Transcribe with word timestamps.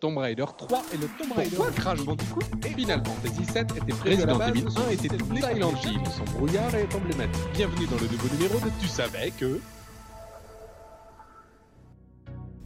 Tomb 0.00 0.16
Raider 0.16 0.44
3 0.56 0.82
et 0.94 0.96
le 0.96 1.08
Tomb 1.18 1.32
Raider. 1.36 1.56
Pourquoi 1.56 1.72
Crash 1.72 2.04
Bandicoot 2.04 2.40
et 2.64 2.68
Final 2.68 3.02
Fantasy 3.04 3.44
7 3.52 3.66
était 3.76 3.92
prévu 3.98 4.14
Resident 4.14 4.40
Evil 4.46 4.64
1 4.88 4.90
était 4.92 5.08
Silent 5.08 5.72
Hill. 5.84 6.00
Son 6.16 6.38
brouillard 6.38 6.72
est 6.76 6.94
emblématique. 6.94 7.42
Bienvenue 7.54 7.86
dans 7.86 7.96
le 7.96 8.06
nouveau 8.12 8.28
numéro 8.36 8.60
de 8.60 8.70
Tu 8.80 8.86
savais 8.86 9.32
que... 9.36 9.58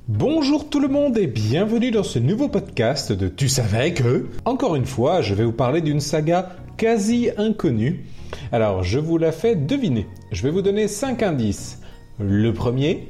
Bonjour 0.09 0.69
tout 0.69 0.79
le 0.79 0.89
monde 0.89 1.17
et 1.17 1.27
bienvenue 1.27 1.91
dans 1.91 2.03
ce 2.03 2.19
nouveau 2.19 2.49
podcast 2.49 3.13
de 3.13 3.29
Tu 3.29 3.49
savais 3.49 3.95
que... 3.95 4.29
Encore 4.45 4.77
une 4.77 4.85
fois, 4.85 5.23
je 5.23 5.33
vais 5.33 5.45
vous 5.45 5.53
parler 5.53 5.81
d'une 5.81 6.01
saga 6.01 6.51
quasi 6.77 7.31
inconnue. 7.39 8.05
Alors, 8.51 8.83
je 8.83 8.99
vous 8.99 9.17
la 9.17 9.33
fais 9.33 9.57
deviner. 9.57 10.07
Je 10.33 10.43
vais 10.43 10.51
vous 10.51 10.61
donner 10.61 10.87
5 10.87 11.23
indices. 11.23 11.81
Le 12.19 12.53
premier... 12.53 13.09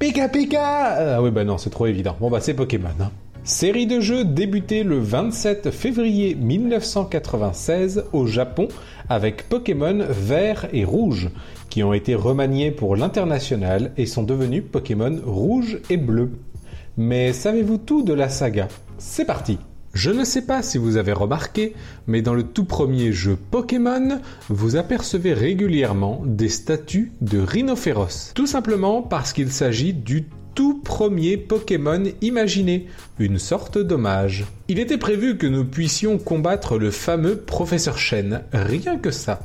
Pika 0.00 0.28
Pika 0.28 1.16
Ah 1.16 1.22
oui 1.22 1.32
bah 1.32 1.42
non, 1.42 1.58
c'est 1.58 1.70
trop 1.70 1.86
évident. 1.86 2.16
Bon 2.20 2.30
bah 2.30 2.40
c'est 2.40 2.54
Pokémon. 2.54 2.90
Hein. 3.00 3.10
Série 3.48 3.86
de 3.86 3.98
jeux 3.98 4.26
débutée 4.26 4.82
le 4.82 4.98
27 4.98 5.70
février 5.70 6.34
1996 6.34 8.04
au 8.12 8.26
Japon 8.26 8.68
avec 9.08 9.48
Pokémon 9.48 10.04
vert 10.06 10.68
et 10.74 10.84
rouge 10.84 11.30
qui 11.70 11.82
ont 11.82 11.94
été 11.94 12.14
remaniés 12.14 12.70
pour 12.70 12.94
l'international 12.94 13.92
et 13.96 14.04
sont 14.04 14.22
devenus 14.22 14.64
Pokémon 14.70 15.18
rouge 15.24 15.78
et 15.88 15.96
bleu. 15.96 16.32
Mais 16.98 17.32
savez-vous 17.32 17.78
tout 17.78 18.02
de 18.02 18.12
la 18.12 18.28
saga? 18.28 18.68
C'est 18.98 19.24
parti 19.24 19.58
je 19.94 20.10
ne 20.10 20.22
sais 20.22 20.42
pas 20.42 20.62
si 20.62 20.76
vous 20.76 20.98
avez 20.98 21.12
remarqué, 21.12 21.74
mais 22.06 22.20
dans 22.20 22.34
le 22.34 22.42
tout 22.42 22.64
premier 22.64 23.10
jeu 23.10 23.36
Pokémon, 23.50 24.20
vous 24.48 24.76
apercevez 24.76 25.32
régulièrement 25.32 26.22
des 26.26 26.50
statues 26.50 27.12
de 27.22 27.40
rhinophéros. 27.40 28.32
Tout 28.34 28.46
simplement 28.46 29.00
parce 29.02 29.32
qu'il 29.32 29.50
s'agit 29.50 29.94
du 29.94 30.28
tout 30.58 30.74
premier 30.74 31.36
Pokémon 31.36 32.02
imaginé, 32.20 32.88
une 33.20 33.38
sorte 33.38 33.78
d'hommage. 33.78 34.44
Il 34.66 34.80
était 34.80 34.98
prévu 34.98 35.36
que 35.36 35.46
nous 35.46 35.64
puissions 35.64 36.18
combattre 36.18 36.78
le 36.78 36.90
fameux 36.90 37.36
Professeur 37.36 37.96
Chen, 37.96 38.42
rien 38.52 38.98
que 38.98 39.12
ça. 39.12 39.44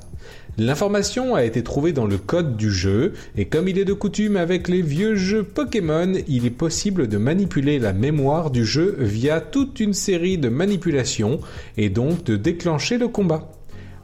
L'information 0.58 1.36
a 1.36 1.44
été 1.44 1.62
trouvée 1.62 1.94
dans 1.94 2.08
le 2.08 2.18
code 2.18 2.58
du 2.58 2.72
jeu, 2.72 3.14
et 3.38 3.46
comme 3.46 3.68
il 3.68 3.78
est 3.78 3.86
de 3.86 3.94
coutume 3.94 4.38
avec 4.38 4.68
les 4.68 4.82
vieux 4.82 5.14
jeux 5.14 5.44
Pokémon, 5.44 6.14
il 6.28 6.48
est 6.48 6.50
possible 6.50 7.08
de 7.08 7.18
manipuler 7.20 7.78
la 7.78 7.94
mémoire 7.94 8.50
du 8.50 8.66
jeu 8.66 8.96
via 8.98 9.40
toute 9.40 9.80
une 9.80 9.94
série 9.94 10.40
de 10.40 10.50
manipulations, 10.50 11.42
et 11.78 11.90
donc 11.90 12.24
de 12.24 12.38
déclencher 12.38 12.98
le 12.98 13.08
combat. 13.08 13.52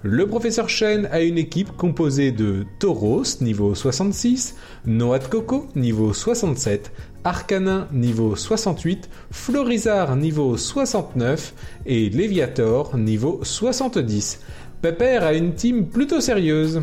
Le 0.02 0.25
professeur 0.28 0.69
Shen 0.69 1.09
a 1.11 1.19
une 1.19 1.38
équipe 1.38 1.75
composée 1.75 2.31
de 2.31 2.66
Tauros, 2.80 3.42
niveau 3.42 3.75
66, 3.75 4.55
Noah 4.86 5.19
de 5.19 5.25
Coco, 5.25 5.67
niveau 5.75 6.14
67, 6.14 6.94
Arcanin, 7.25 7.86
niveau 7.92 8.38
68, 8.38 9.09
Florizard, 9.30 10.16
niveau 10.16 10.55
69 10.55 11.53
et 11.86 12.09
Léviator, 12.09 12.95
niveau 12.95 13.42
70. 13.44 14.39
Pepper 14.81 15.17
a 15.17 15.33
une 15.33 15.53
team 15.53 15.86
plutôt 15.88 16.22
sérieuse. 16.22 16.81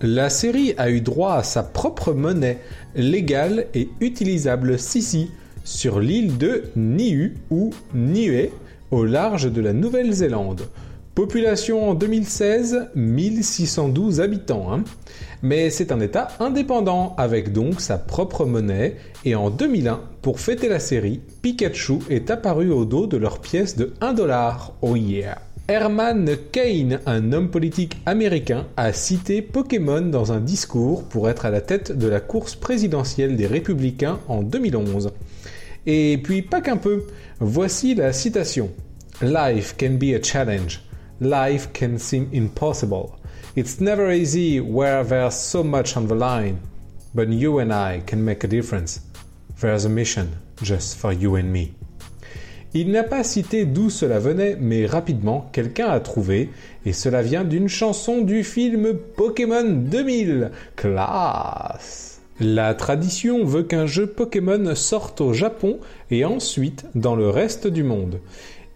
La 0.00 0.28
série 0.28 0.74
a 0.76 0.90
eu 0.90 1.00
droit 1.00 1.34
à 1.34 1.44
sa 1.44 1.62
propre 1.62 2.12
monnaie, 2.14 2.58
légale 2.96 3.68
et 3.74 3.90
utilisable 4.00 4.76
Sisi, 4.76 5.30
sur 5.62 6.00
l'île 6.00 6.36
de 6.36 6.64
Niue 6.74 7.36
ou 7.48 7.70
Niue, 7.94 8.50
au 8.90 9.04
large 9.04 9.52
de 9.52 9.60
la 9.60 9.72
Nouvelle-Zélande. 9.72 10.62
Population 11.20 11.90
en 11.90 11.92
2016, 11.92 12.92
1612 12.94 14.22
habitants. 14.22 14.72
Hein. 14.72 14.84
Mais 15.42 15.68
c'est 15.68 15.92
un 15.92 16.00
État 16.00 16.28
indépendant, 16.40 17.14
avec 17.18 17.52
donc 17.52 17.82
sa 17.82 17.98
propre 17.98 18.46
monnaie. 18.46 18.96
Et 19.26 19.34
en 19.34 19.50
2001, 19.50 20.00
pour 20.22 20.40
fêter 20.40 20.70
la 20.70 20.78
série, 20.78 21.20
Pikachu 21.42 21.98
est 22.08 22.30
apparu 22.30 22.70
au 22.70 22.86
dos 22.86 23.06
de 23.06 23.18
leur 23.18 23.40
pièce 23.40 23.76
de 23.76 23.92
1 24.00 24.14
dollar. 24.14 24.72
Oh 24.80 24.96
yeah! 24.96 25.36
Herman 25.68 26.38
Cain, 26.52 27.00
un 27.04 27.34
homme 27.34 27.50
politique 27.50 27.98
américain, 28.06 28.66
a 28.78 28.94
cité 28.94 29.42
Pokémon 29.42 30.00
dans 30.00 30.32
un 30.32 30.40
discours 30.40 31.04
pour 31.04 31.28
être 31.28 31.44
à 31.44 31.50
la 31.50 31.60
tête 31.60 31.92
de 31.92 32.08
la 32.08 32.20
course 32.20 32.54
présidentielle 32.54 33.36
des 33.36 33.46
républicains 33.46 34.20
en 34.26 34.42
2011. 34.42 35.12
Et 35.84 36.18
puis 36.24 36.40
pas 36.40 36.62
qu'un 36.62 36.78
peu, 36.78 37.04
voici 37.40 37.94
la 37.94 38.14
citation. 38.14 38.70
Life 39.20 39.76
can 39.78 39.98
be 40.00 40.14
a 40.14 40.22
challenge 40.22 40.80
life 41.20 41.72
can 41.72 41.98
seem 41.98 42.28
impossible. 42.32 43.18
It's 43.54 43.80
never 43.80 44.10
easy 44.10 44.60
where 44.60 45.04
there's 45.04 45.34
so 45.34 45.62
much 45.62 45.96
on 45.96 46.06
the 46.06 46.14
line, 46.14 46.60
but 47.14 47.28
you 47.28 47.58
and 47.58 47.72
I 47.72 48.02
can 48.06 48.24
make 48.24 48.44
a 48.44 48.48
difference. 48.48 49.00
There's 49.60 49.84
a 49.84 49.90
mission 49.90 50.36
just 50.62 50.96
for 50.96 51.12
you 51.12 51.36
and 51.36 51.52
me. 51.52 51.74
Il 52.72 52.92
n'a 52.92 53.02
pas 53.02 53.24
cité 53.24 53.64
d'où 53.64 53.90
cela 53.90 54.20
venait, 54.20 54.56
mais 54.60 54.86
rapidement, 54.86 55.48
quelqu'un 55.52 55.88
a 55.88 55.98
trouvé, 55.98 56.50
et 56.86 56.92
cela 56.92 57.20
vient 57.20 57.42
d'une 57.42 57.68
chanson 57.68 58.20
du 58.20 58.44
film 58.44 58.94
Pokémon 59.16 59.64
2000. 59.64 60.52
Classe 60.76 62.20
La 62.38 62.74
tradition 62.74 63.44
veut 63.44 63.64
qu'un 63.64 63.86
jeu 63.86 64.06
Pokémon 64.06 64.74
sorte 64.76 65.20
au 65.20 65.32
Japon 65.32 65.80
et 66.12 66.24
ensuite 66.24 66.86
dans 66.94 67.16
le 67.16 67.28
reste 67.28 67.66
du 67.66 67.82
monde. 67.82 68.20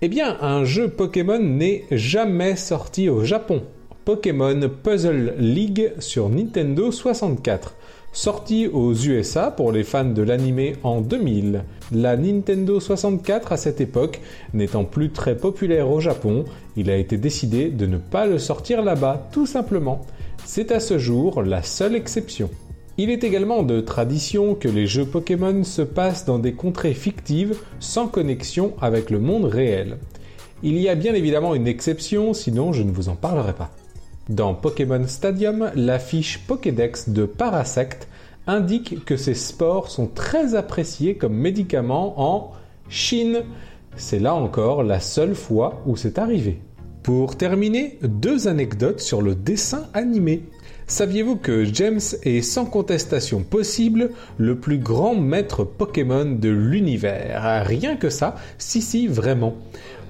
Eh 0.07 0.09
bien, 0.09 0.37
un 0.43 0.67
jeu 0.67 0.89
Pokémon 0.89 1.39
n'est 1.39 1.85
jamais 1.91 2.57
sorti 2.57 3.09
au 3.09 3.25
Japon. 3.25 3.63
Pokémon 4.05 4.69
Puzzle 4.83 5.33
League 5.39 5.95
sur 5.99 6.29
Nintendo 6.29 6.93
64. 6.93 7.75
Sorti 8.13 8.67
aux 8.67 8.93
USA 8.93 9.51
pour 9.51 9.73
les 9.73 9.83
fans 9.83 10.05
de 10.05 10.21
l'anime 10.21 10.75
en 10.83 11.01
2000. 11.01 11.65
La 11.91 12.19
Nintendo 12.19 12.81
64 12.81 13.53
à 13.53 13.57
cette 13.57 13.81
époque 13.81 14.21
n'étant 14.53 14.85
plus 14.85 15.09
très 15.09 15.39
populaire 15.39 15.91
au 15.91 16.01
Japon, 16.01 16.45
il 16.77 16.91
a 16.91 16.99
été 16.99 17.17
décidé 17.17 17.71
de 17.71 17.87
ne 17.87 17.97
pas 17.97 18.27
le 18.27 18.39
sortir 18.39 18.83
là-bas, 18.83 19.31
tout 19.33 19.47
simplement. 19.47 20.03
C'est 20.45 20.71
à 20.71 20.81
ce 20.81 20.99
jour 20.99 21.43
la 21.43 21.63
seule 21.63 21.95
exception. 21.95 22.51
Il 22.97 23.11
est 23.11 23.25
également 23.25 23.65
de 23.65 23.81
tradition 23.81 24.55
que 24.55 24.69
les 24.69 24.87
jeux 24.87 25.05
Pokémon 25.05 25.65
se 25.65 25.83
passent 25.83 26.27
dans 26.27 26.39
des 26.39 26.53
contrées 26.53 26.95
fictives 26.95 27.57
sans 27.81 28.07
connexion 28.07 28.73
avec 28.81 29.11
le 29.11 29.19
monde 29.19 29.47
réel. 29.47 29.99
Il 30.63 30.79
y 30.79 30.89
a 30.89 30.95
bien 30.95 31.13
évidemment 31.13 31.57
une 31.57 31.67
exception, 31.67 32.35
sinon 32.35 32.73
je 32.73 32.85
ne 32.85 32.93
vous 32.93 33.09
en 33.09 33.17
parlerai 33.17 33.53
pas. 33.53 33.73
Dans 34.29 34.55
Pokémon 34.55 35.09
Stadium, 35.09 35.73
la 35.75 35.99
fiche 35.99 36.39
Pokédex 36.47 37.09
de 37.09 37.25
Parasect 37.25 38.07
indique 38.47 39.05
que 39.05 39.17
ces 39.17 39.35
sports 39.35 39.91
sont 39.91 40.07
très 40.07 40.55
appréciés 40.55 41.17
comme 41.17 41.35
médicaments 41.35 42.15
en 42.17 42.53
Chine. 42.89 43.43
C'est 43.97 44.21
là 44.21 44.35
encore 44.35 44.85
la 44.85 45.01
seule 45.01 45.35
fois 45.35 45.83
où 45.85 45.97
c'est 45.97 46.19
arrivé. 46.19 46.61
Pour 47.05 47.37
terminer, 47.37 47.99
deux 48.03 48.49
anecdotes 48.49 49.01
sur 49.01 49.21
le 49.21 49.35
dessin 49.35 49.89
animé. 49.93 50.45
Saviez-vous 50.87 51.37
que 51.37 51.63
James 51.63 52.01
est 52.23 52.41
sans 52.41 52.65
contestation 52.65 53.43
possible 53.43 54.13
le 54.39 54.57
plus 54.57 54.79
grand 54.79 55.15
maître 55.15 55.65
Pokémon 55.65 56.25
de 56.25 56.49
l'univers? 56.49 57.63
Rien 57.67 57.97
que 57.97 58.09
ça, 58.09 58.37
si 58.57 58.81
si 58.81 59.07
vraiment. 59.07 59.55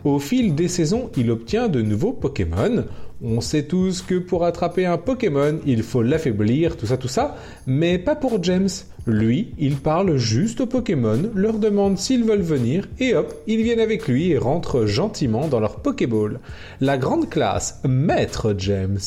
Au 0.05 0.21
fil 0.21 0.55
des 0.55 0.69
saisons, 0.69 1.11
il 1.17 1.33
obtient 1.33 1.67
de 1.67 1.83
nouveaux 1.83 2.13
Pokémon. 2.13 2.85
On 3.27 3.41
sait 3.41 3.63
tous 3.63 4.03
que 4.03 4.17
pour 4.17 4.45
attraper 4.45 4.85
un 4.85 4.99
Pokémon, 4.99 5.59
il 5.65 5.83
faut 5.83 6.03
l'affaiblir, 6.03 6.77
tout 6.77 6.85
ça, 6.85 6.99
tout 6.99 7.09
ça, 7.09 7.37
mais 7.67 7.97
pas 7.99 8.17
pour 8.17 8.43
James. 8.43 8.69
Lui, 9.07 9.55
il 9.59 9.77
parle 9.77 10.19
juste 10.19 10.61
aux 10.61 10.67
Pokémon, 10.67 11.31
leur 11.35 11.59
demande 11.59 11.97
s'ils 11.97 12.25
veulent 12.25 12.43
venir, 12.43 12.87
et 13.01 13.15
hop, 13.15 13.33
ils 13.47 13.63
viennent 13.63 13.81
avec 13.81 14.09
lui 14.09 14.31
et 14.31 14.37
rentrent 14.37 14.85
gentiment 14.85 15.49
dans 15.49 15.61
leur 15.61 15.77
Pokéball. 15.77 16.39
La 16.83 16.99
grande 16.99 17.31
classe, 17.31 17.81
Maître 17.89 18.55
James. 18.59 19.01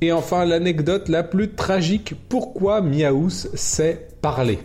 Et 0.00 0.10
enfin, 0.10 0.44
l'anecdote 0.46 1.08
la 1.08 1.22
plus 1.22 1.50
tragique, 1.50 2.14
pourquoi 2.28 2.80
Miaous 2.80 3.46
sait 3.54 4.08
parler? 4.20 4.58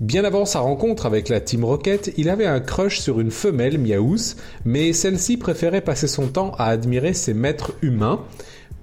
Bien 0.00 0.24
avant 0.24 0.46
sa 0.46 0.60
rencontre 0.60 1.06
avec 1.06 1.28
la 1.28 1.40
Team 1.40 1.64
Rocket, 1.64 2.12
il 2.16 2.28
avait 2.28 2.46
un 2.46 2.60
crush 2.60 2.98
sur 2.98 3.20
une 3.20 3.30
femelle 3.30 3.78
Miaous, 3.78 4.34
mais 4.64 4.92
celle-ci 4.92 5.36
préférait 5.36 5.80
passer 5.80 6.08
son 6.08 6.26
temps 6.26 6.52
à 6.58 6.66
admirer 6.66 7.12
ses 7.12 7.34
maîtres 7.34 7.74
humains. 7.82 8.20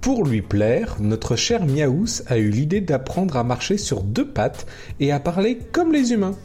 Pour 0.00 0.24
lui 0.24 0.40
plaire, 0.40 0.96
notre 0.98 1.36
cher 1.36 1.66
Miaous 1.66 2.22
a 2.26 2.38
eu 2.38 2.48
l'idée 2.48 2.80
d'apprendre 2.80 3.36
à 3.36 3.44
marcher 3.44 3.76
sur 3.76 4.02
deux 4.02 4.26
pattes 4.26 4.66
et 4.98 5.12
à 5.12 5.20
parler 5.20 5.58
comme 5.72 5.92
les 5.92 6.12
humains. 6.12 6.36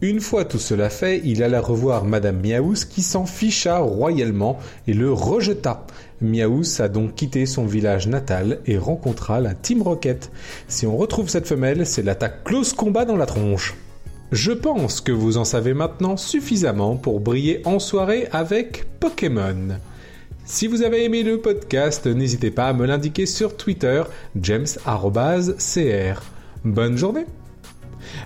Une 0.00 0.20
fois 0.20 0.44
tout 0.44 0.60
cela 0.60 0.90
fait, 0.90 1.20
il 1.24 1.42
alla 1.42 1.60
revoir 1.60 2.04
Madame 2.04 2.40
Miaous 2.40 2.86
qui 2.88 3.02
s'en 3.02 3.26
ficha 3.26 3.78
royalement 3.78 4.58
et 4.86 4.94
le 4.94 5.12
rejeta. 5.12 5.86
Miaous 6.20 6.80
a 6.80 6.88
donc 6.88 7.16
quitté 7.16 7.46
son 7.46 7.66
village 7.66 8.06
natal 8.06 8.60
et 8.66 8.78
rencontra 8.78 9.40
la 9.40 9.54
Team 9.54 9.82
Rocket. 9.82 10.30
Si 10.68 10.86
on 10.86 10.96
retrouve 10.96 11.28
cette 11.28 11.48
femelle, 11.48 11.84
c'est 11.84 12.02
l'attaque 12.02 12.44
close 12.44 12.74
combat 12.74 13.04
dans 13.04 13.16
la 13.16 13.26
tronche. 13.26 13.74
Je 14.32 14.52
pense 14.52 15.00
que 15.00 15.10
vous 15.10 15.38
en 15.38 15.44
savez 15.44 15.74
maintenant 15.74 16.16
suffisamment 16.16 16.96
pour 16.96 17.18
briller 17.18 17.62
en 17.64 17.80
soirée 17.80 18.28
avec 18.30 18.86
Pokémon. 19.00 19.78
Si 20.44 20.68
vous 20.68 20.82
avez 20.82 21.04
aimé 21.04 21.22
le 21.24 21.38
podcast, 21.40 22.06
n'hésitez 22.06 22.50
pas 22.50 22.66
à 22.68 22.72
me 22.72 22.86
l'indiquer 22.86 23.26
sur 23.26 23.56
Twitter, 23.56 24.02
james.cr. 24.40 26.22
Bonne 26.64 26.96
journée 26.96 27.26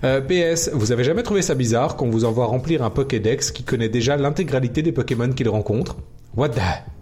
Euh, 0.02 0.20
PS, 0.20 0.70
vous 0.72 0.92
avez 0.92 1.04
jamais 1.04 1.22
trouvé 1.22 1.42
ça 1.42 1.54
bizarre 1.54 1.96
qu'on 1.96 2.08
vous 2.10 2.24
envoie 2.24 2.46
remplir 2.46 2.82
un 2.82 2.90
Pokédex 2.90 3.50
qui 3.50 3.64
connaît 3.64 3.88
déjà 3.88 4.16
l'intégralité 4.16 4.82
des 4.82 4.92
Pokémon 4.92 5.32
qu'il 5.32 5.48
rencontre? 5.48 5.96
What 6.36 6.50
the 6.50 6.93